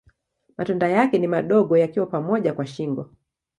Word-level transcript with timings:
Matunda 0.57 0.87
yake 0.87 1.17
ni 1.19 1.27
madogo 1.27 1.77
yakiwa 1.77 2.05
pamoja 2.05 2.53
kwa 2.53 2.67
shingo. 2.67 3.09